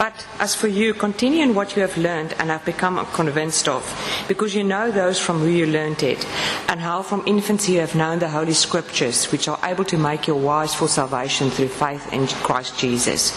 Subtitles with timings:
[0.00, 3.84] But as for you, continue in what you have learned and have become convinced of,
[4.28, 6.26] because you know those from whom you learned it,
[6.68, 10.26] and how from infancy you have known the Holy Scriptures, which are able to make
[10.26, 13.36] you wise for salvation through faith in Christ Jesus.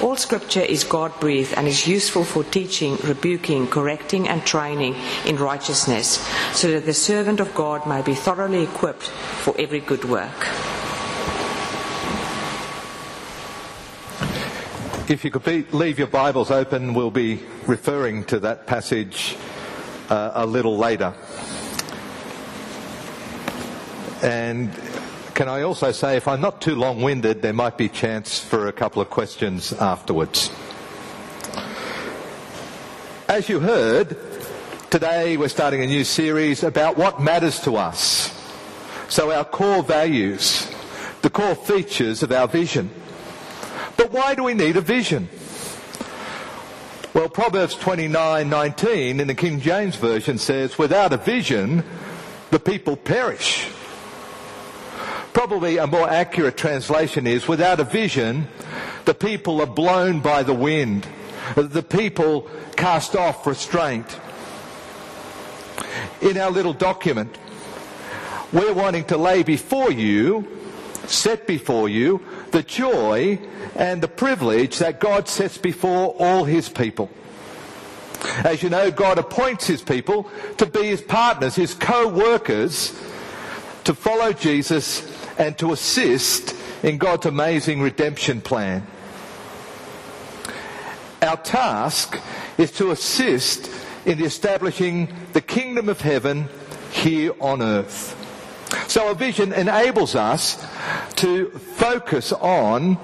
[0.00, 4.94] All Scripture is God breathed and is useful for teaching, rebuking, correcting, and training
[5.26, 9.08] in righteousness, so that the servant of God may be thoroughly equipped
[9.42, 10.46] for every good work.
[15.14, 19.36] If you could be, leave your Bibles open, we'll be referring to that passage
[20.10, 21.14] uh, a little later.
[24.24, 24.72] And
[25.34, 28.66] can I also say, if I'm not too long winded, there might be chance for
[28.66, 30.50] a couple of questions afterwards.
[33.28, 34.16] As you heard,
[34.90, 38.32] today we're starting a new series about what matters to us.
[39.08, 40.68] So, our core values,
[41.22, 42.90] the core features of our vision.
[43.96, 45.28] But why do we need a vision?
[47.14, 51.84] Well, Proverbs 29:19 in the King James version says, "Without a vision,
[52.50, 53.68] the people perish."
[55.32, 58.48] Probably a more accurate translation is, "Without a vision,
[59.04, 61.06] the people are blown by the wind.
[61.56, 64.06] The people cast off restraint."
[66.20, 67.36] In our little document,
[68.52, 70.46] we're wanting to lay before you,
[71.06, 72.20] set before you,
[72.54, 73.36] the joy
[73.74, 77.10] and the privilege that God sets before all his people.
[78.44, 82.98] As you know, God appoints his people to be his partners, his co-workers,
[83.82, 85.02] to follow Jesus
[85.36, 88.86] and to assist in God's amazing redemption plan.
[91.20, 92.20] Our task
[92.56, 93.68] is to assist
[94.06, 96.48] in establishing the kingdom of heaven
[96.92, 98.20] here on earth.
[98.88, 100.64] So a vision enables us
[101.24, 102.98] to focus on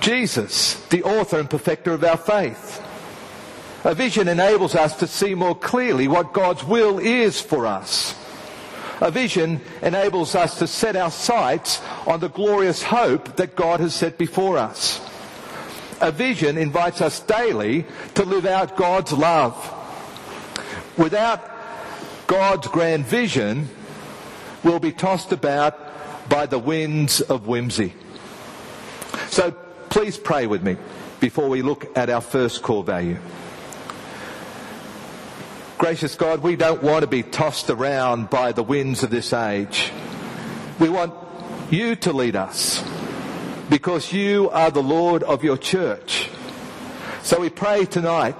[0.00, 2.82] Jesus, the author and perfecter of our faith.
[3.84, 8.20] A vision enables us to see more clearly what God's will is for us.
[9.00, 13.94] A vision enables us to set our sights on the glorious hope that God has
[13.94, 15.00] set before us.
[16.00, 19.54] A vision invites us daily to live out God's love.
[20.98, 21.48] Without
[22.26, 23.68] God's grand vision,
[24.64, 25.85] we'll be tossed about
[26.28, 27.92] by the winds of whimsy.
[29.28, 29.52] So
[29.88, 30.76] please pray with me
[31.20, 33.18] before we look at our first core value.
[35.78, 39.92] Gracious God, we don't want to be tossed around by the winds of this age.
[40.78, 41.12] We want
[41.70, 42.82] you to lead us
[43.68, 46.30] because you are the Lord of your church.
[47.22, 48.36] So we pray tonight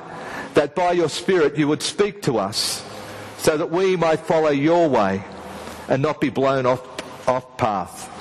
[0.54, 2.84] that by your Spirit you would speak to us
[3.38, 5.22] so that we might follow your way
[5.88, 6.95] and not be blown off,
[7.26, 8.12] off path.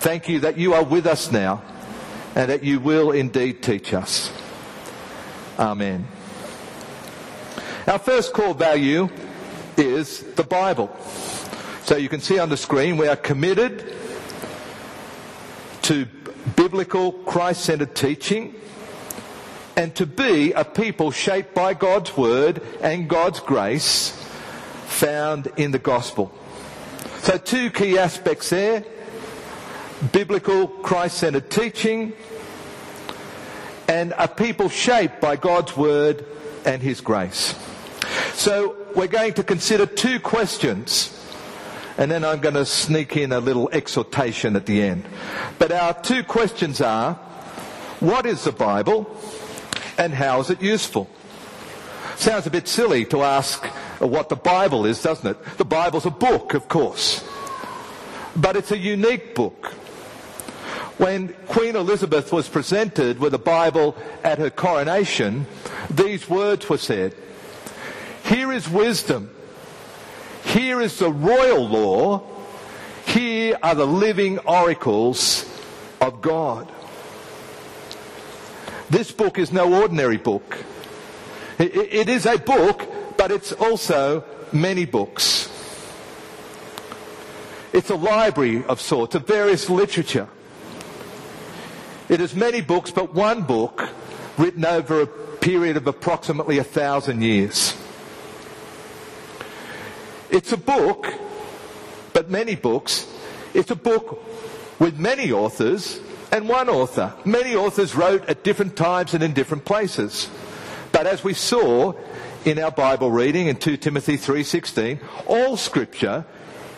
[0.00, 1.62] Thank you that you are with us now
[2.34, 4.30] and that you will indeed teach us.
[5.58, 6.06] Amen.
[7.86, 9.08] Our first core value
[9.76, 10.94] is the Bible.
[11.84, 13.94] So you can see on the screen we are committed
[15.82, 16.06] to
[16.54, 18.54] biblical Christ-centered teaching
[19.76, 24.10] and to be a people shaped by God's word and God's grace
[24.86, 26.32] found in the gospel.
[27.20, 28.84] So two key aspects there.
[30.12, 32.12] Biblical Christ-centered teaching
[33.88, 36.24] and a people shaped by God's word
[36.64, 37.54] and his grace.
[38.34, 41.14] So we're going to consider two questions
[41.98, 45.04] and then I'm going to sneak in a little exhortation at the end.
[45.58, 47.14] But our two questions are,
[47.98, 49.16] what is the Bible
[49.98, 51.10] and how is it useful?
[52.14, 53.66] Sounds a bit silly to ask
[53.98, 55.56] what the Bible is, doesn't it?
[55.56, 57.24] The Bible's a book, of course.
[58.36, 59.72] But it's a unique book.
[60.98, 65.46] When Queen Elizabeth was presented with a Bible at her coronation,
[65.90, 67.14] these words were said.
[68.24, 69.30] Here is wisdom.
[70.44, 72.22] Here is the royal law.
[73.06, 75.44] Here are the living oracles
[76.00, 76.70] of God.
[78.90, 80.64] This book is no ordinary book.
[81.58, 82.88] It is a book,
[83.18, 85.50] but it's also many books.
[87.74, 90.28] It's a library of sorts of various literature.
[92.08, 93.86] It is many books, but one book
[94.38, 97.74] written over a period of approximately a thousand years.
[100.30, 101.12] It's a book,
[102.14, 103.06] but many books.
[103.52, 104.24] It's a book
[104.78, 106.00] with many authors
[106.30, 107.12] and one author.
[107.24, 110.30] Many authors wrote at different times and in different places.
[110.92, 111.94] But as we saw
[112.48, 116.24] in our Bible reading in 2 Timothy 3:16, all scripture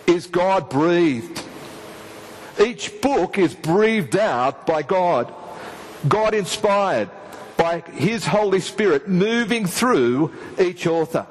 [0.05, 1.43] is God breathed.
[2.61, 5.33] Each book is breathed out by God.
[6.09, 7.09] God inspired
[7.57, 11.27] by His Holy Spirit moving through each author.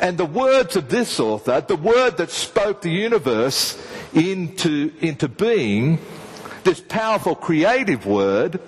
[0.00, 3.76] And the words of this author, the word that spoke the universe
[4.14, 5.98] into, into being,
[6.64, 8.58] this powerful creative word,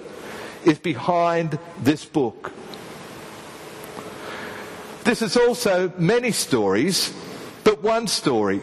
[0.66, 2.52] is behind this book.
[5.10, 7.12] This is also many stories,
[7.64, 8.62] but one story.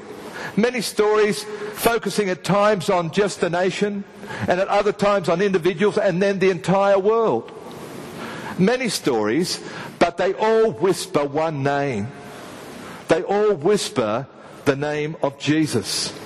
[0.56, 4.06] Many stories focusing at times on just a nation
[4.48, 7.52] and at other times on individuals and then the entire world.
[8.58, 9.62] Many stories,
[10.00, 12.08] but they all whisper one name.
[13.10, 14.26] They all whisper
[14.64, 16.18] the name of Jesus.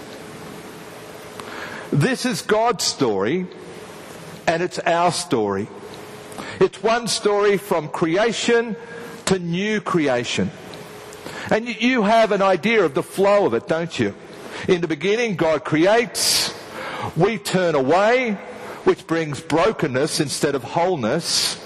[1.92, 3.48] This is God's story
[4.46, 5.68] and it's our story.
[6.60, 8.76] It's one story from creation
[9.32, 10.52] to new creation.
[11.50, 14.14] And you have an idea of the flow of it, don't you?
[14.68, 16.54] In the beginning, God creates.
[17.16, 18.34] We turn away,
[18.84, 21.58] which brings brokenness instead of wholeness.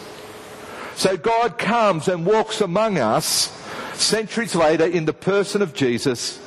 [0.96, 3.52] So God comes and walks among us
[3.96, 6.40] centuries later in the person of Jesus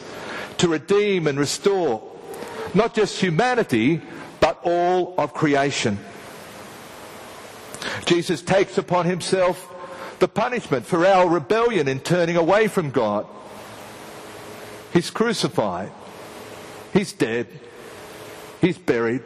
[0.58, 2.00] to redeem and restore
[2.74, 4.00] not just humanity,
[4.38, 5.98] but all of creation.
[8.04, 9.74] Jesus takes upon himself
[10.18, 13.26] the punishment for our rebellion in turning away from God.
[14.92, 15.92] He's crucified.
[16.92, 17.46] He's dead.
[18.60, 19.22] He's buried.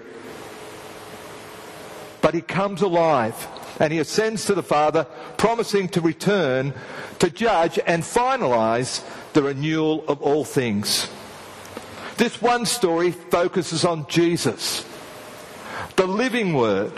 [2.20, 3.48] But he comes alive
[3.80, 5.04] and he ascends to the Father,
[5.38, 6.74] promising to return
[7.18, 9.02] to judge and finalize
[9.32, 11.08] the renewal of all things.
[12.16, 14.84] This one story focuses on Jesus,
[15.96, 16.92] the living Word,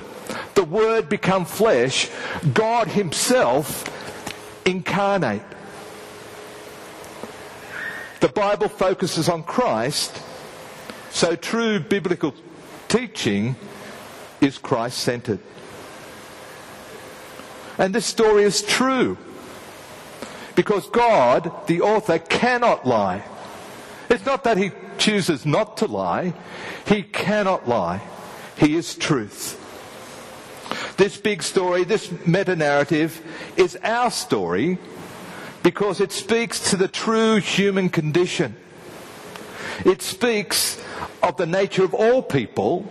[0.55, 2.11] the Word become flesh,
[2.53, 3.91] God Himself
[4.65, 5.43] incarnate.
[8.21, 10.23] The Bible focuses on Christ,
[11.11, 12.35] so true biblical
[12.89, 13.57] teaching
[14.41, 15.41] is Christ centered.
[17.77, 19.19] And this story is true
[20.55, 23.25] because God, the author, cannot lie.
[24.09, 26.33] It's not that he chooses not to lie,
[26.87, 28.01] he cannot lie.
[28.57, 29.61] He is truth.
[30.97, 33.21] This big story, this meta narrative,
[33.57, 34.79] is our story
[35.65, 38.55] because it speaks to the true human condition.
[39.85, 40.81] It speaks
[41.23, 42.89] of the nature of all people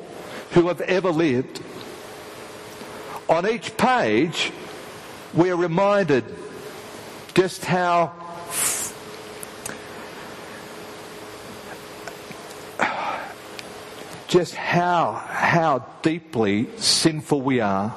[0.51, 1.61] who have ever lived.
[3.29, 4.51] On each page,
[5.33, 6.25] we are reminded
[7.33, 8.11] just how
[14.27, 15.13] just how,
[15.53, 17.93] how deeply sinful we are.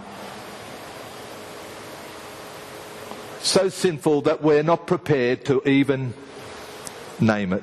[3.41, 6.12] So sinful that we're not prepared to even
[7.19, 7.62] name it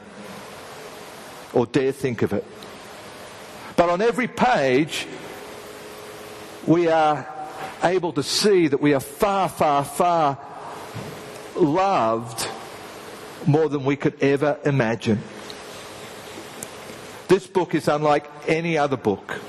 [1.53, 2.43] or dare think of it.
[3.75, 5.05] But on every page,
[6.65, 7.27] we are
[7.83, 10.39] able to see that we are far, far, far
[11.55, 12.47] loved
[13.45, 15.21] more than we could ever imagine.
[17.27, 19.39] This book is unlike any other book,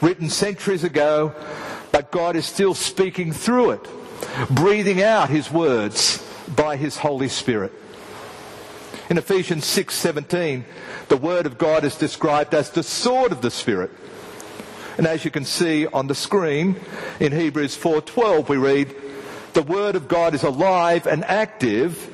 [0.00, 1.34] written centuries ago,
[1.92, 3.88] but God is still speaking through it,
[4.50, 6.24] breathing out his words
[6.54, 7.72] by his Holy Spirit.
[9.10, 10.64] In Ephesians 6:17,
[11.08, 13.90] the word of God is described as the sword of the spirit.
[14.98, 16.76] And as you can see on the screen
[17.18, 18.94] in Hebrews 4:12 we read,
[19.54, 22.08] "The word of God is alive and active,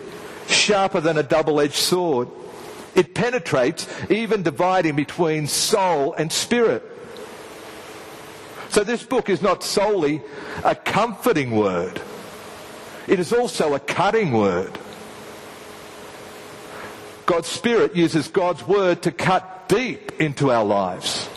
[0.47, 2.29] sharper than a double-edged sword."
[2.95, 6.83] It penetrates, even dividing between soul and spirit.
[8.75, 10.21] So this book is not solely
[10.64, 12.02] a comforting word.
[13.07, 14.76] It is also a cutting word.
[17.25, 21.28] God's Spirit uses God's Word to cut deep into our lives.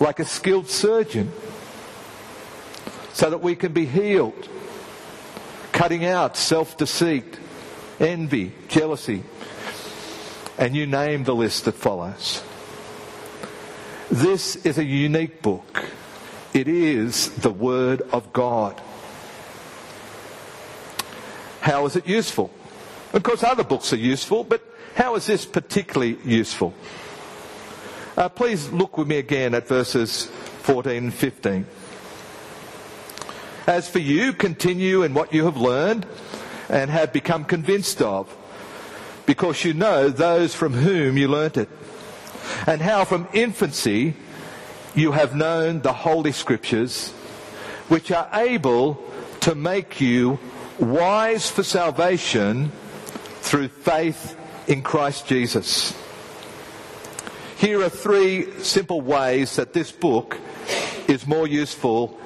[0.00, 1.30] Like a skilled surgeon.
[3.12, 4.48] So that we can be healed.
[5.72, 7.38] Cutting out self-deceit,
[8.00, 9.22] envy, jealousy,
[10.56, 12.42] and you name the list that follows.
[14.10, 15.84] This is a unique book.
[16.52, 18.80] It is the Word of God.
[21.60, 22.50] How is it useful?
[23.12, 24.64] Of course, other books are useful, but
[24.96, 26.74] how is this particularly useful?
[28.16, 30.26] Uh, please look with me again at verses
[30.62, 31.64] 14 and 15.
[33.68, 36.04] As for you, continue in what you have learned
[36.68, 38.28] and have become convinced of,
[39.24, 41.68] because you know those from whom you learnt it,
[42.66, 44.14] and how from infancy
[44.94, 47.10] you have known the Holy Scriptures,
[47.88, 49.02] which are able
[49.40, 50.38] to make you
[50.78, 52.72] wise for salvation
[53.40, 55.94] through faith in Christ Jesus.
[57.56, 60.38] Here are three simple ways that this book
[61.08, 62.18] is more useful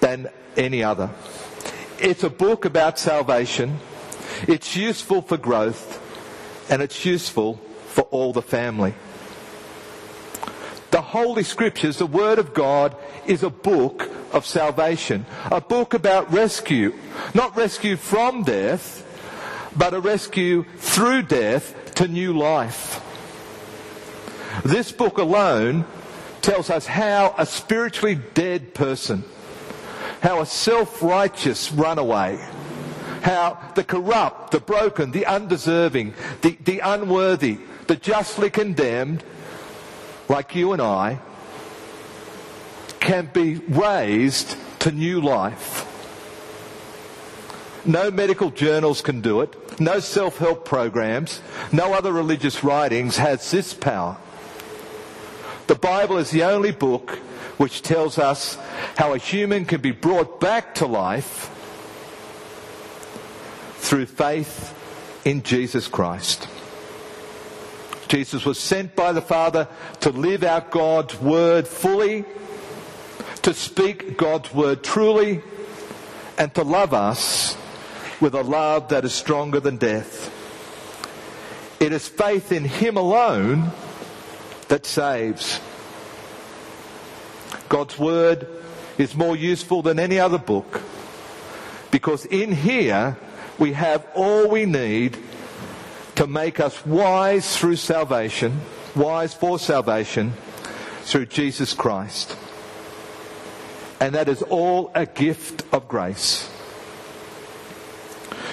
[0.00, 1.10] than any other.
[2.00, 3.78] It's a book about salvation.
[4.48, 6.02] It's useful for growth
[6.70, 8.94] and it's useful for all the family.
[10.90, 15.26] The Holy Scriptures, the Word of God, is a book of salvation.
[15.50, 16.94] A book about rescue.
[17.34, 19.02] Not rescue from death,
[19.76, 23.02] but a rescue through death to new life.
[24.64, 25.84] This book alone
[26.40, 29.24] tells us how a spiritually dead person,
[30.20, 32.38] how a self-righteous runaway,
[33.22, 39.24] how the corrupt, the broken, the undeserving, the, the unworthy, the justly condemned,
[40.28, 41.18] like you and I,
[43.00, 45.84] can be raised to new life.
[47.84, 49.80] No medical journals can do it.
[49.80, 51.40] No self-help programs.
[51.70, 54.16] No other religious writings has this power.
[55.68, 57.18] The Bible is the only book
[57.58, 58.56] which tells us
[58.96, 61.50] how a human can be brought back to life
[63.76, 64.74] through faith
[65.24, 66.48] in Jesus Christ.
[68.08, 69.68] Jesus was sent by the Father
[70.00, 72.24] to live out God's word fully,
[73.42, 75.42] to speak God's word truly,
[76.38, 77.56] and to love us
[78.20, 80.32] with a love that is stronger than death.
[81.80, 83.70] It is faith in Him alone
[84.68, 85.60] that saves.
[87.68, 88.46] God's Word
[88.98, 90.80] is more useful than any other book
[91.90, 93.16] because in here
[93.58, 95.16] we have all we need
[96.16, 98.60] to make us wise through salvation,
[98.94, 100.32] wise for salvation
[101.02, 102.36] through Jesus Christ.
[104.00, 106.50] And that is all a gift of grace.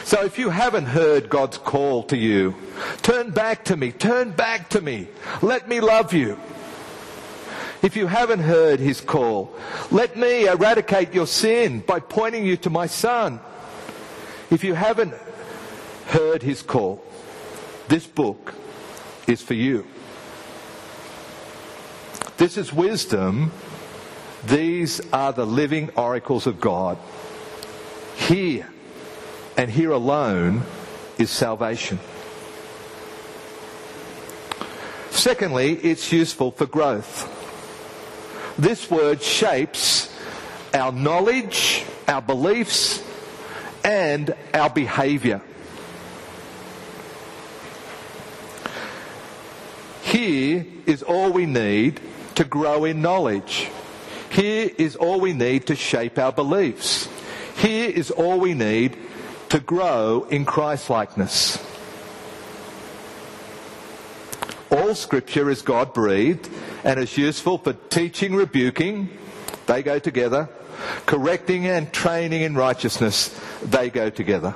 [0.03, 2.55] So if you haven't heard God's call to you,
[3.01, 5.07] turn back to me, turn back to me,
[5.41, 6.37] let me love you.
[7.81, 9.53] If you haven't heard his call,
[9.91, 13.39] let me eradicate your sin by pointing you to my son.
[14.49, 15.13] If you haven't
[16.07, 17.03] heard his call,
[17.87, 18.53] this book
[19.27, 19.85] is for you.
[22.37, 23.51] This is wisdom.
[24.45, 26.97] These are the living oracles of God.
[28.15, 28.69] Here
[29.57, 30.63] and here alone
[31.17, 31.99] is salvation.
[35.11, 37.29] Secondly, it's useful for growth.
[38.57, 40.13] This word shapes
[40.73, 43.01] our knowledge, our beliefs,
[43.83, 45.41] and our behavior.
[50.23, 51.99] Here is all we need
[52.35, 53.69] to grow in knowledge.
[54.29, 57.09] Here is all we need to shape our beliefs.
[57.57, 58.95] Here is all we need
[59.49, 61.61] to grow in Christlikeness.
[64.71, 66.49] All scripture is God breathed
[66.85, 69.09] and is useful for teaching, rebuking,
[69.65, 70.47] they go together,
[71.05, 74.55] correcting and training in righteousness, they go together.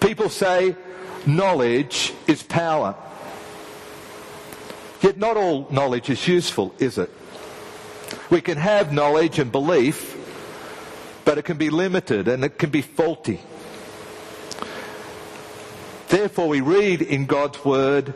[0.00, 0.74] People say
[1.26, 2.96] knowledge is power.
[5.00, 7.10] Yet not all knowledge is useful, is it?
[8.30, 10.16] We can have knowledge and belief
[11.28, 13.38] but it can be limited and it can be faulty.
[16.08, 18.14] Therefore, we read in God's Word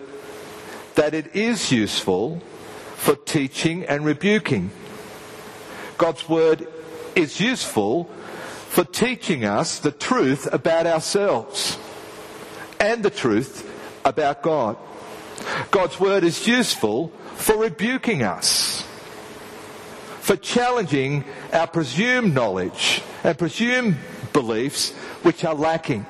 [0.95, 2.41] that it is useful
[2.97, 4.71] for teaching and rebuking.
[5.99, 6.67] God's Word
[7.15, 8.05] is useful
[8.71, 11.77] for teaching us the truth about ourselves
[12.81, 13.71] and the truth
[14.07, 14.79] about God.
[15.71, 18.85] God's Word is useful for rebuking us
[20.23, 23.97] for challenging our presumed knowledge and presumed
[24.33, 24.93] beliefs
[25.25, 26.07] which are lacking.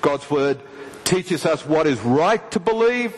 [0.00, 0.60] God's Word
[1.02, 3.12] teaches us what is right to believe,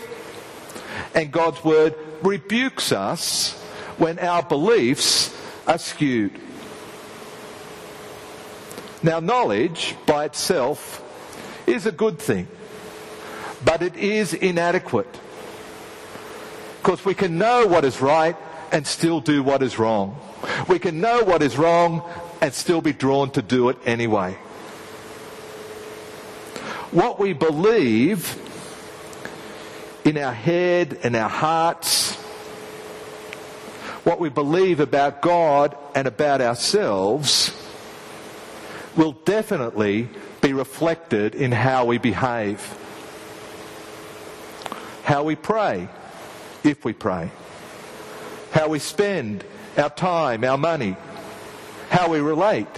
[1.15, 3.53] and God's Word rebukes us
[3.99, 5.37] when our beliefs
[5.67, 6.41] are skewed.
[9.03, 11.03] Now, knowledge by itself
[11.67, 12.49] is a good thing,
[13.65, 15.21] but it is inadequate.
[16.79, 18.37] Because we can know what is right
[18.73, 20.17] and still do what is wrong.
[20.69, 22.03] We can know what is wrong
[22.41, 24.37] and still be drawn to do it anyway.
[26.91, 28.39] What we believe
[30.05, 32.17] in our head and our hearts,
[34.05, 37.57] what we believe about God and about ourselves,
[38.97, 40.09] will definitely
[40.41, 42.61] be reflected in how we behave.
[45.05, 45.89] How we pray,
[46.65, 47.31] if we pray
[48.53, 49.45] how we spend
[49.77, 50.95] our time, our money,
[51.89, 52.69] how we relate,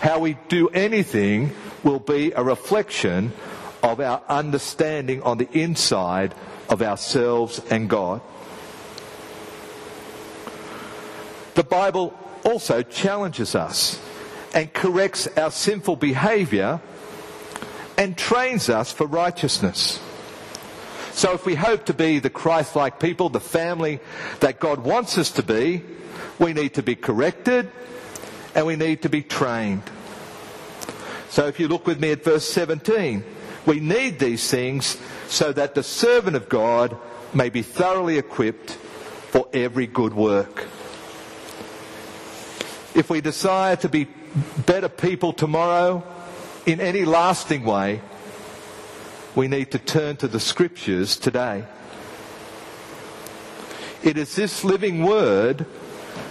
[0.00, 1.52] how we do anything
[1.84, 3.32] will be a reflection
[3.82, 6.34] of our understanding on the inside
[6.68, 8.20] of ourselves and God.
[11.54, 14.00] The Bible also challenges us
[14.54, 16.80] and corrects our sinful behaviour
[17.96, 20.00] and trains us for righteousness.
[21.12, 24.00] So if we hope to be the Christ-like people, the family
[24.40, 25.82] that God wants us to be,
[26.38, 27.70] we need to be corrected
[28.54, 29.82] and we need to be trained.
[31.28, 33.24] So if you look with me at verse 17,
[33.66, 36.96] we need these things so that the servant of God
[37.32, 40.66] may be thoroughly equipped for every good work.
[42.94, 44.08] If we desire to be
[44.66, 46.04] better people tomorrow
[46.66, 48.02] in any lasting way,
[49.34, 51.64] we need to turn to the scriptures today.
[54.02, 55.62] It is this living word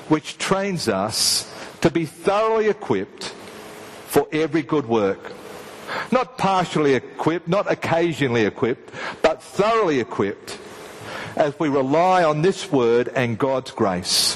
[0.10, 3.34] which trains us to be thoroughly equipped
[4.05, 5.34] for every good work.
[6.12, 10.60] Not partially equipped, not occasionally equipped, but thoroughly equipped
[11.36, 14.36] as we rely on this word and God's grace.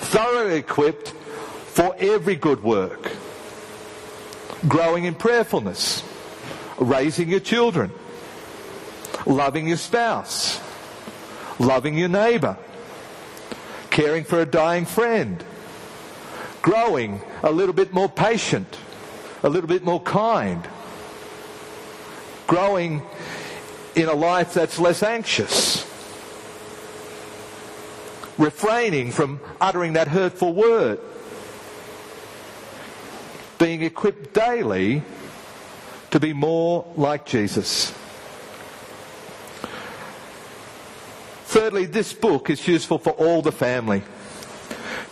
[0.00, 3.10] Thoroughly equipped for every good work.
[4.68, 6.04] Growing in prayerfulness
[6.82, 7.90] raising your children,
[9.26, 10.60] loving your spouse,
[11.58, 12.56] loving your neighbour,
[13.90, 15.44] caring for a dying friend,
[16.60, 18.78] growing a little bit more patient,
[19.42, 20.66] a little bit more kind,
[22.46, 23.02] growing
[23.94, 25.86] in a life that's less anxious,
[28.38, 30.98] refraining from uttering that hurtful word,
[33.58, 35.02] being equipped daily
[36.12, 37.90] to be more like Jesus.
[41.46, 44.02] Thirdly, this book is useful for all the family.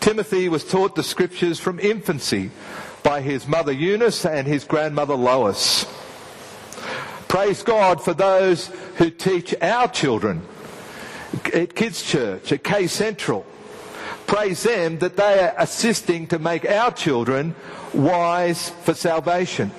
[0.01, 2.51] Timothy was taught the scriptures from infancy
[3.03, 5.87] by his mother Eunice and his grandmother Lois.
[7.29, 8.67] Praise God for those
[8.97, 10.43] who teach our children
[11.55, 13.47] at Kids Church, at K Central.
[14.27, 17.55] Praise them that they are assisting to make our children
[17.95, 19.71] wise for salvation.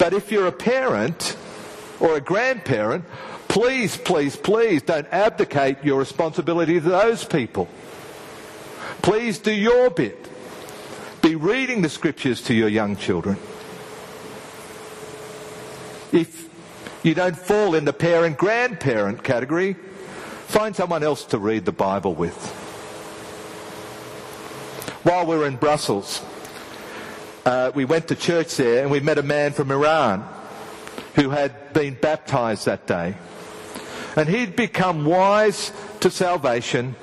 [0.00, 1.36] But if you're a parent
[2.00, 3.04] or a grandparent,
[3.48, 7.68] please, please, please don't abdicate your responsibility to those people.
[9.02, 10.26] Please do your bit.
[11.20, 13.36] Be reading the scriptures to your young children.
[16.12, 16.48] If
[17.02, 19.74] you don't fall in the parent grandparent category,
[20.46, 22.38] find someone else to read the Bible with.
[25.02, 26.22] While we were in Brussels,
[27.50, 30.24] uh, we went to church there and we met a man from Iran
[31.16, 33.16] who had been baptized that day.
[34.14, 36.94] And he'd become wise to salvation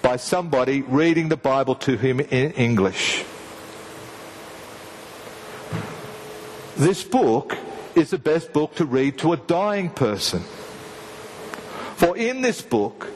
[0.00, 3.24] by somebody reading the Bible to him in English.
[6.76, 7.58] This book
[7.94, 10.40] is the best book to read to a dying person.
[11.96, 13.08] For in this book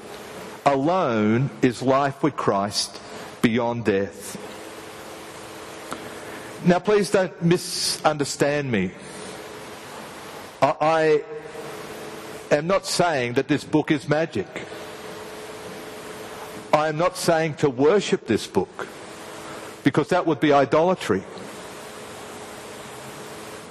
[0.66, 3.00] alone is life with Christ
[3.40, 4.36] beyond death.
[6.66, 8.92] Now, please don't misunderstand me.
[10.62, 11.22] I,
[12.50, 14.46] am not saying that this book is magic.
[16.72, 18.88] I am not saying to worship this book,
[19.82, 21.22] because that would be idolatry.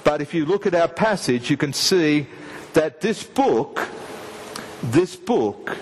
[0.04, 2.28] But if you look at our passage, you can see
[2.74, 3.88] that this book,
[4.84, 5.76] this book,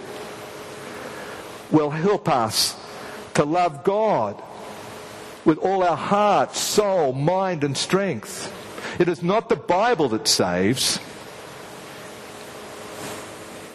[1.70, 2.74] will help us
[3.34, 4.42] to love God
[5.44, 8.52] with all our heart, soul, mind, and strength.
[9.00, 11.00] It is not the Bible that saves,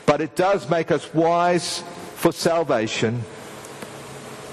[0.06, 1.84] but it does make us wise
[2.15, 3.23] for salvation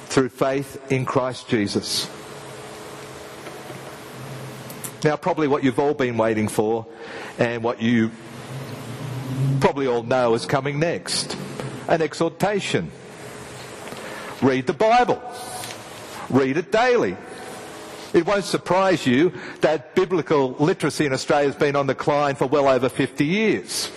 [0.07, 2.09] through faith in Christ Jesus.
[5.05, 6.87] Now, probably what you've all been waiting for
[7.39, 8.11] and what you
[9.61, 11.37] probably all know is coming next
[11.89, 12.91] an exhortation.
[14.41, 15.23] Read the Bible.
[16.31, 17.17] Read it daily.
[18.15, 22.47] It won't surprise you that biblical literacy in Australia has been on the decline for
[22.47, 23.91] well over 50 years.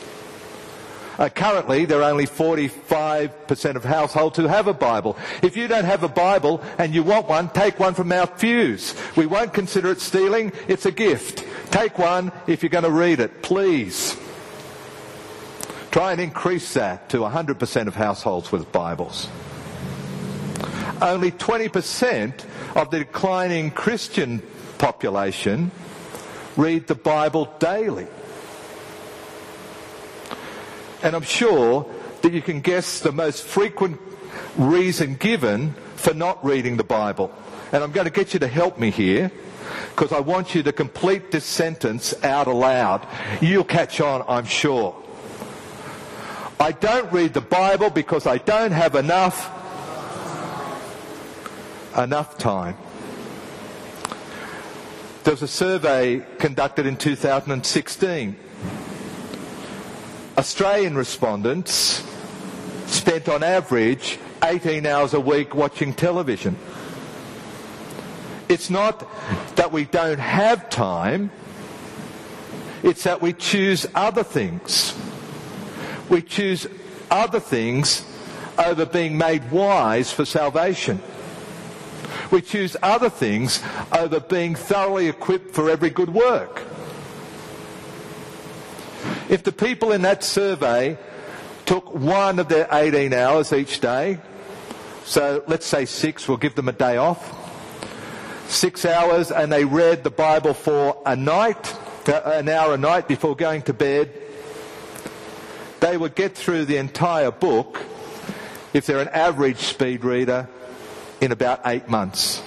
[1.20, 5.18] Uh, currently, there are only 45% of households who have a Bible.
[5.42, 8.96] If you don't have a Bible and you want one, take one from our Fuse.
[9.16, 11.44] We won't consider it stealing, it's a gift.
[11.72, 14.16] Take one if you're going to read it, please.
[15.90, 19.28] Try and increase that to 100% of households with Bibles
[21.02, 24.42] only 20% of the declining Christian
[24.78, 25.72] population
[26.56, 28.08] read the Bible daily.
[31.04, 31.86] And I'm sure
[32.22, 34.00] that you can guess the most frequent
[34.58, 37.32] reason given for not reading the Bible.
[37.72, 39.32] And I'm going to get you to help me here
[39.90, 43.08] because I want you to complete this sentence out aloud.
[43.42, 44.96] You'll catch on, I'm sure.
[46.60, 49.54] I don't read the Bible because I don't have enough
[51.98, 52.78] enough time.
[55.24, 58.36] There was a survey conducted in 2016.
[60.38, 62.04] Australian respondents
[62.86, 66.56] spent on average 18 hours a week watching television.
[68.48, 69.06] It's not
[69.58, 71.32] that we don't have time,
[72.84, 74.98] it's that we choose other things.
[76.08, 76.68] We choose
[77.12, 78.06] other things
[78.58, 81.02] over being made wise for salvation.
[82.32, 83.62] We choose other things
[83.92, 86.62] over being thoroughly equipped for every good work.
[89.30, 90.98] If the people in that survey
[91.66, 94.20] took one of their 18 hours each day,
[95.06, 97.34] so let's say six, we'll give them a day off,
[98.50, 101.76] six hours, and they read the Bible for a night,
[102.08, 104.12] an hour a night before going to bed,
[105.80, 107.82] they would get through the entire book,
[108.74, 110.48] if they're an average speed reader,
[111.22, 112.42] in about eight months.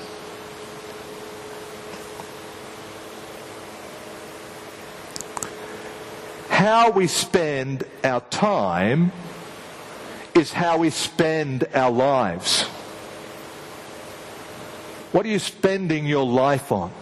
[6.48, 9.12] How we spend our time
[10.34, 12.62] is how we spend our lives.
[15.12, 16.92] What are you spending your life on?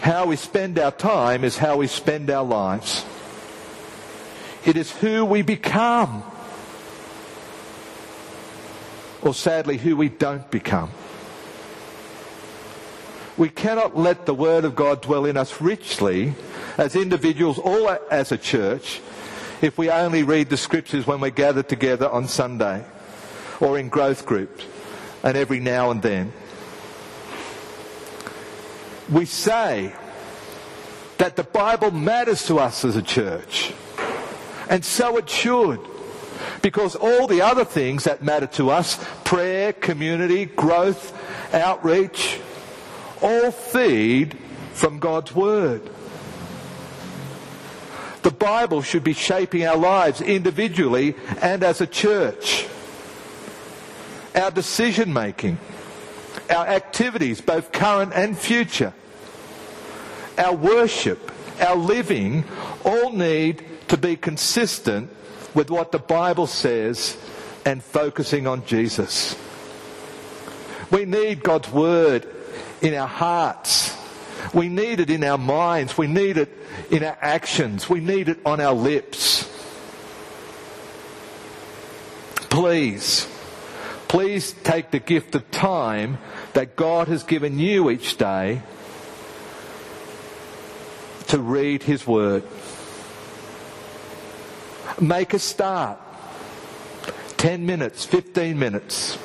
[0.00, 3.06] How we spend our time is how we spend our lives.
[4.66, 6.22] It is who we become
[9.24, 10.90] or sadly who we don't become.
[13.36, 16.34] We cannot let the Word of God dwell in us richly
[16.78, 19.00] as individuals or as a church
[19.60, 22.84] if we only read the Scriptures when we gather together on Sunday
[23.60, 24.64] or in growth groups
[25.24, 26.32] and every now and then.
[29.10, 29.92] We say
[31.18, 33.72] that the Bible matters to us as a church,
[34.68, 35.80] and so it should.
[36.62, 41.12] Because all the other things that matter to us, prayer, community, growth,
[41.54, 42.40] outreach,
[43.22, 44.36] all feed
[44.72, 45.88] from God's Word.
[48.22, 52.66] The Bible should be shaping our lives individually and as a church.
[54.34, 55.58] Our decision making,
[56.50, 58.94] our activities, both current and future,
[60.38, 62.44] our worship, our living,
[62.84, 65.10] all need to be consistent
[65.54, 67.16] with what the Bible says
[67.64, 69.36] and focusing on Jesus.
[70.90, 72.26] We need God's Word
[72.82, 73.96] in our hearts.
[74.52, 75.96] We need it in our minds.
[75.96, 76.52] We need it
[76.90, 77.88] in our actions.
[77.88, 79.50] We need it on our lips.
[82.50, 83.26] Please,
[84.06, 86.18] please take the gift of time
[86.52, 88.62] that God has given you each day
[91.28, 92.44] to read His Word.
[95.00, 95.98] Make a start.
[97.36, 99.18] 10 minutes, 15 minutes.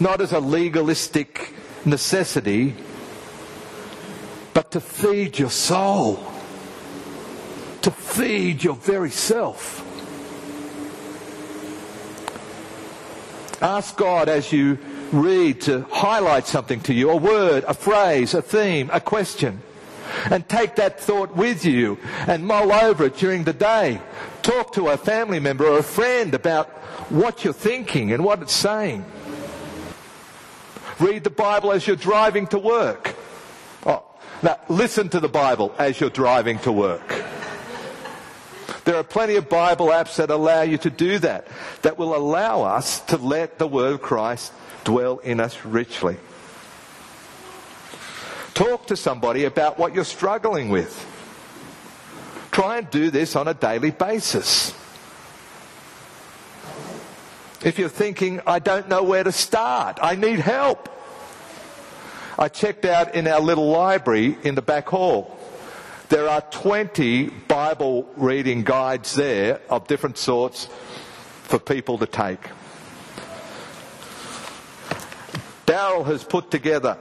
[0.00, 2.74] Not as a legalistic necessity,
[4.52, 6.16] but to feed your soul,
[7.82, 9.84] to feed your very self.
[13.62, 14.78] Ask God as you
[15.10, 19.62] read to highlight something to you a word, a phrase, a theme, a question.
[20.30, 24.00] And take that thought with you and mull over it during the day.
[24.42, 26.68] Talk to a family member or a friend about
[27.10, 29.04] what you're thinking and what it's saying.
[31.00, 33.14] Read the Bible as you're driving to work.
[33.86, 34.02] Oh,
[34.42, 37.24] now, listen to the Bible as you're driving to work.
[38.84, 41.46] There are plenty of Bible apps that allow you to do that,
[41.82, 44.52] that will allow us to let the Word of Christ
[44.84, 46.16] dwell in us richly.
[48.58, 50.90] Talk to somebody about what you're struggling with.
[52.50, 54.74] Try and do this on a daily basis.
[57.64, 60.88] If you're thinking, I don't know where to start, I need help.
[62.36, 65.38] I checked out in our little library in the back hall.
[66.08, 70.68] There are 20 Bible reading guides there of different sorts
[71.44, 72.40] for people to take.
[75.64, 76.98] Daryl has put together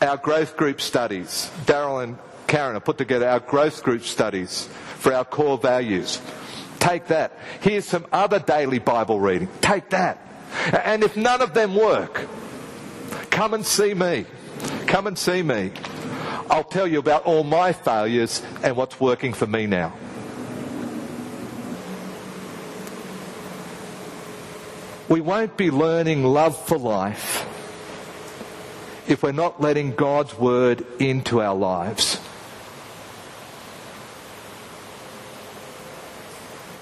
[0.00, 1.50] our growth group studies.
[1.64, 6.20] Daryl and Karen have put together our growth group studies for our core values.
[6.78, 7.32] Take that.
[7.60, 9.48] Here's some other daily Bible reading.
[9.60, 10.18] Take that.
[10.84, 12.26] And if none of them work,
[13.30, 14.26] come and see me.
[14.86, 15.72] Come and see me.
[16.50, 19.92] I'll tell you about all my failures and what's working for me now.
[25.08, 27.46] We won't be learning love for life
[29.08, 32.20] if we're not letting God's word into our lives.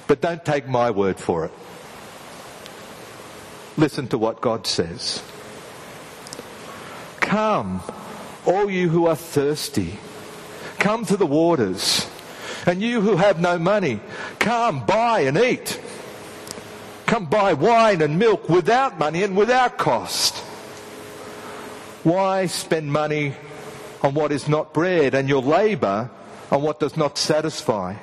[0.08, 1.52] But don't take my word for it.
[3.76, 5.22] Listen to what God says.
[7.20, 7.80] Come,
[8.44, 9.98] all you who are thirsty,
[10.78, 12.08] come to the waters.
[12.66, 14.00] And you who have no money,
[14.40, 15.80] come buy and eat.
[17.06, 20.35] Come buy wine and milk without money and without cost.
[22.06, 23.34] Why spend money
[24.00, 26.08] on what is not bread and your labour
[26.52, 27.96] on what does not satisfy?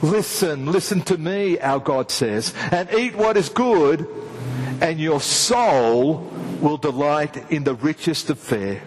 [0.00, 4.06] Listen, listen to me, our God says, and eat what is good,
[4.80, 6.18] and your soul
[6.60, 8.80] will delight in the richest of fare.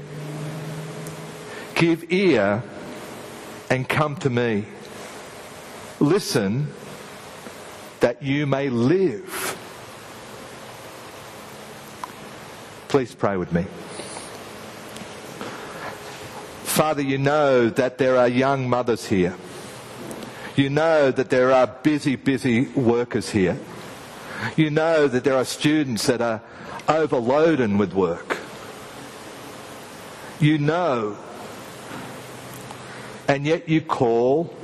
[1.74, 2.64] Give ear
[3.70, 4.64] and come to me.
[6.00, 6.72] Listen
[8.00, 9.65] that you may live.
[12.96, 13.64] Please pray with me.
[16.64, 19.36] Father, you know that there are young mothers here.
[20.56, 23.60] You know that there are busy, busy workers here.
[24.56, 26.42] You know that there are students that are
[26.88, 28.38] overloaded with work.
[30.40, 31.18] You know.
[33.28, 34.56] And yet you call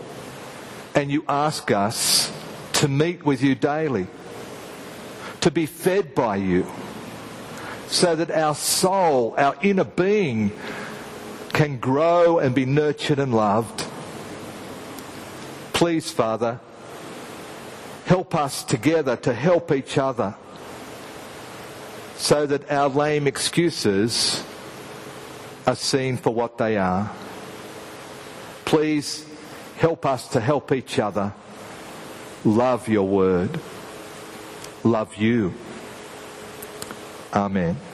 [0.96, 2.32] and you ask us
[2.80, 4.08] to meet with you daily,
[5.41, 6.65] to be fed by you,
[7.91, 10.51] so that our soul, our inner being,
[11.54, 13.86] can grow and be nurtured and loved.
[15.73, 16.60] Please, Father,
[18.06, 20.36] help us together to help each other
[22.15, 24.41] so that our lame excuses
[25.67, 27.12] are seen for what they are.
[28.63, 29.25] Please
[29.75, 31.34] help us to help each other
[32.45, 33.60] love your word,
[34.84, 35.54] love you.
[37.34, 37.90] Amen.